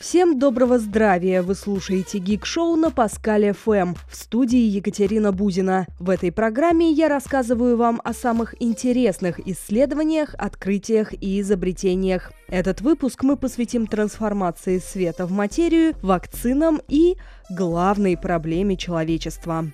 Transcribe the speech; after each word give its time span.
Всем 0.00 0.38
доброго 0.38 0.78
здравия! 0.78 1.42
Вы 1.42 1.56
слушаете 1.56 2.18
Гик 2.18 2.46
Шоу 2.46 2.76
на 2.76 2.92
Паскале 2.92 3.52
ФМ 3.52 3.94
в 4.08 4.14
студии 4.14 4.60
Екатерина 4.60 5.32
Бузина. 5.32 5.88
В 5.98 6.10
этой 6.10 6.30
программе 6.30 6.92
я 6.92 7.08
рассказываю 7.08 7.76
вам 7.76 8.00
о 8.04 8.12
самых 8.12 8.54
интересных 8.62 9.40
исследованиях, 9.44 10.36
открытиях 10.38 11.12
и 11.20 11.40
изобретениях. 11.40 12.30
Этот 12.46 12.80
выпуск 12.80 13.24
мы 13.24 13.36
посвятим 13.36 13.88
трансформации 13.88 14.78
света 14.78 15.26
в 15.26 15.32
материю, 15.32 15.96
вакцинам 16.00 16.80
и 16.86 17.16
главной 17.50 18.16
проблеме 18.16 18.76
человечества. 18.76 19.64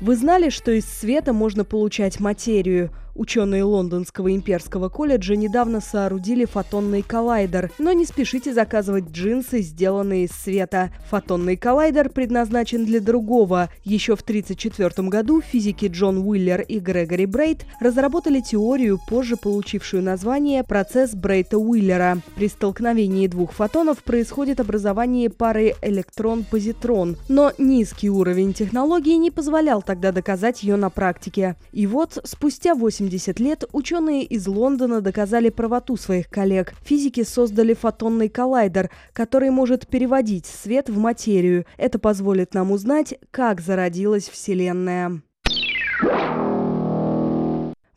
Вы 0.00 0.16
знали, 0.16 0.50
что 0.50 0.72
из 0.72 0.86
света 0.86 1.32
можно 1.32 1.64
получать 1.64 2.20
материю? 2.20 2.90
Ученые 3.20 3.64
Лондонского 3.64 4.34
имперского 4.34 4.88
колледжа 4.88 5.36
недавно 5.36 5.82
соорудили 5.82 6.46
фотонный 6.46 7.02
коллайдер, 7.02 7.70
но 7.78 7.92
не 7.92 8.06
спешите 8.06 8.54
заказывать 8.54 9.10
джинсы, 9.10 9.60
сделанные 9.60 10.24
из 10.24 10.30
света. 10.30 10.90
Фотонный 11.10 11.58
коллайдер 11.58 12.08
предназначен 12.08 12.86
для 12.86 12.98
другого. 12.98 13.68
Еще 13.84 14.16
в 14.16 14.22
1934 14.22 15.08
году 15.08 15.42
физики 15.42 15.84
Джон 15.84 16.26
Уиллер 16.26 16.62
и 16.62 16.78
Грегори 16.78 17.26
Брейт 17.26 17.66
разработали 17.78 18.40
теорию, 18.40 18.98
позже 19.06 19.36
получившую 19.36 20.02
название 20.02 20.64
«процесс 20.64 21.12
Брейта-Уиллера». 21.14 22.22
При 22.36 22.48
столкновении 22.48 23.26
двух 23.26 23.52
фотонов 23.52 24.02
происходит 24.02 24.60
образование 24.60 25.28
пары 25.28 25.74
электрон-позитрон, 25.82 27.18
но 27.28 27.52
низкий 27.58 28.08
уровень 28.08 28.54
технологии 28.54 29.16
не 29.16 29.30
позволял 29.30 29.82
тогда 29.82 30.10
доказать 30.10 30.62
ее 30.62 30.76
на 30.76 30.88
практике. 30.88 31.56
И 31.72 31.86
вот 31.86 32.18
спустя 32.24 32.74
8 32.74 33.09
80 33.10 33.40
лет 33.40 33.64
ученые 33.72 34.22
из 34.22 34.46
Лондона 34.46 35.00
доказали 35.00 35.48
правоту 35.48 35.96
своих 35.96 36.28
коллег. 36.28 36.74
Физики 36.84 37.24
создали 37.24 37.74
фотонный 37.74 38.28
коллайдер, 38.28 38.90
который 39.12 39.50
может 39.50 39.88
переводить 39.88 40.46
свет 40.46 40.88
в 40.88 40.96
материю. 40.96 41.66
Это 41.76 41.98
позволит 41.98 42.54
нам 42.54 42.70
узнать, 42.70 43.14
как 43.32 43.60
зародилась 43.60 44.28
Вселенная. 44.28 45.22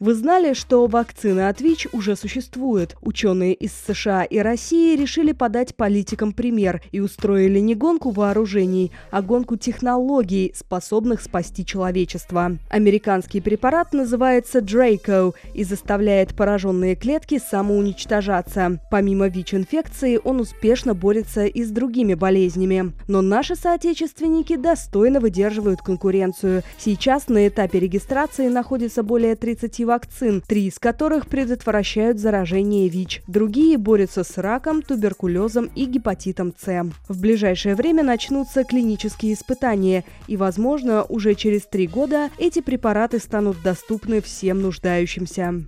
Вы 0.04 0.16
знали, 0.16 0.52
что 0.52 0.86
вакцина 0.88 1.48
от 1.48 1.62
ВИЧ 1.62 1.88
уже 1.94 2.18
существует? 2.18 2.98
Ученые 3.00 3.54
из 3.54 3.72
США 3.88 4.26
и 4.26 4.38
России 4.40 4.98
решили 4.98 5.32
подать 5.32 5.78
политикам 5.78 6.34
пример 6.34 6.82
и 6.92 7.00
устроили 7.00 7.60
не 7.60 7.74
гонку 7.74 8.10
вооружений, 8.10 8.92
а 9.12 9.22
гонку 9.22 9.56
технологий, 9.56 10.52
способных 10.58 11.22
спасти 11.22 11.66
человечество. 11.66 12.58
Американский 12.70 13.40
препарат 13.40 13.94
называется 13.94 14.60
Draco 14.60 15.36
и 15.54 15.64
заставляет 15.64 16.36
пораженные 16.36 16.98
клетки 16.98 17.40
самоуничтожаться. 17.40 18.82
Помимо 18.92 19.30
ВИЧ-инфекции, 19.30 20.20
он 20.22 20.42
успешно 20.42 20.94
борется 20.94 21.46
и 21.46 21.64
с 21.64 21.70
другими 21.70 22.14
болезнями. 22.14 22.92
Но 23.08 23.22
наши 23.22 23.56
соотечественники 23.56 24.58
достойно 24.58 25.22
выдерживают 25.22 25.82
конкуренцию. 25.82 26.64
Сейчас 26.78 27.30
на 27.30 27.48
этапе 27.48 27.80
регистрации 27.80 28.50
находится 28.50 29.02
более 29.02 29.38
30 29.38 29.80
вакцин 29.86 29.93
вакцин, 29.94 30.42
три 30.42 30.66
из 30.66 30.80
которых 30.80 31.28
предотвращают 31.28 32.18
заражение 32.18 32.90
ВИЧ. 32.90 33.22
Другие 33.28 33.78
борются 33.78 34.24
с 34.24 34.40
раком, 34.40 34.82
туберкулезом 34.82 35.70
и 35.76 35.86
гепатитом 35.86 36.52
С. 36.58 36.90
В 37.08 37.22
ближайшее 37.22 37.76
время 37.76 38.02
начнутся 38.02 38.64
клинические 38.64 39.34
испытания, 39.34 40.04
и, 40.28 40.36
возможно, 40.36 41.04
уже 41.04 41.36
через 41.36 41.68
три 41.68 41.88
года 41.88 42.32
эти 42.40 42.60
препараты 42.62 43.20
станут 43.20 43.62
доступны 43.62 44.20
всем 44.20 44.62
нуждающимся. 44.62 45.64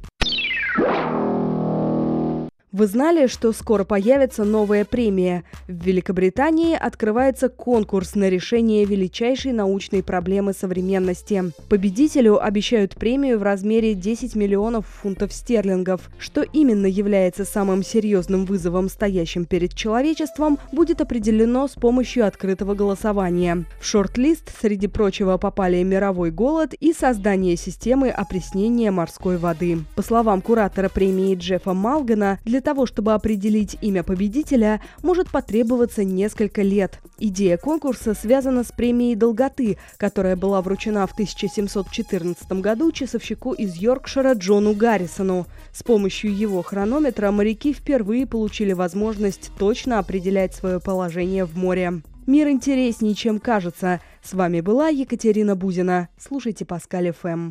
Вы 2.75 2.87
знали, 2.87 3.27
что 3.27 3.53
скоро 3.53 3.85
появится 3.85 4.43
новая 4.43 4.83
премия? 4.83 5.45
В 5.69 5.85
Великобритании 5.85 6.75
открывается 6.75 7.47
конкурс 7.47 8.15
на 8.15 8.27
решение 8.27 8.83
величайшей 8.83 9.53
научной 9.53 10.03
проблемы 10.03 10.51
современности. 10.51 11.53
Победителю 11.69 12.43
обещают 12.43 12.95
премию 12.95 13.39
в 13.39 13.43
размере 13.43 13.93
10 13.93 14.35
миллионов 14.35 14.87
фунтов 14.87 15.31
стерлингов. 15.31 16.09
Что 16.19 16.41
именно 16.41 16.85
является 16.85 17.45
самым 17.45 17.81
серьезным 17.81 18.43
вызовом, 18.43 18.89
стоящим 18.89 19.45
перед 19.45 19.73
человечеством, 19.73 20.59
будет 20.73 20.99
определено 20.99 21.69
с 21.69 21.75
помощью 21.75 22.27
открытого 22.27 22.75
голосования. 22.75 23.63
В 23.79 23.85
шорт-лист, 23.85 24.51
среди 24.59 24.87
прочего, 24.87 25.37
попали 25.37 25.81
мировой 25.81 26.29
голод 26.29 26.73
и 26.73 26.91
создание 26.91 27.55
системы 27.55 28.09
опреснения 28.09 28.91
морской 28.91 29.37
воды. 29.37 29.77
По 29.95 30.01
словам 30.01 30.41
куратора 30.41 30.89
премии 30.89 31.35
Джеффа 31.35 31.73
Малгана, 31.73 32.37
для 32.43 32.64
того, 32.65 32.85
чтобы 32.85 33.13
определить 33.13 33.77
имя 33.81 34.03
победителя, 34.03 34.81
может 35.01 35.29
потребоваться 35.29 36.03
несколько 36.03 36.63
лет. 36.63 36.99
Идея 37.17 37.57
конкурса 37.57 38.13
связана 38.13 38.65
с 38.65 38.73
премией 38.73 39.15
долготы, 39.15 39.77
которая 39.95 40.35
была 40.35 40.61
вручена 40.61 41.07
в 41.07 41.13
1714 41.13 42.51
году 42.53 42.91
часовщику 42.91 43.53
из 43.53 43.75
Йоркшира 43.75 44.33
Джону 44.33 44.73
Гаррисону. 44.73 45.45
С 45.71 45.83
помощью 45.83 46.35
его 46.35 46.61
хронометра 46.63 47.31
моряки 47.31 47.71
впервые 47.71 48.25
получили 48.25 48.73
возможность 48.73 49.51
точно 49.57 49.99
определять 49.99 50.53
свое 50.53 50.79
положение 50.81 51.45
в 51.45 51.55
море. 51.55 52.01
Мир 52.25 52.49
интереснее, 52.49 53.13
чем 53.13 53.39
кажется. 53.39 54.01
С 54.23 54.33
вами 54.33 54.61
была 54.61 54.87
Екатерина 54.87 55.55
Бузина. 55.55 56.09
Слушайте 56.17 56.65
Паскаль 56.65 57.11
ФМ. 57.11 57.43